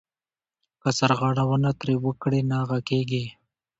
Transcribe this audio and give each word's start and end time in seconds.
که 0.81 0.89
سرغړونه 0.99 1.71
ترې 1.79 1.95
وکړې 2.05 2.39
ناغه 2.51 2.79
کېږې. 2.89 3.25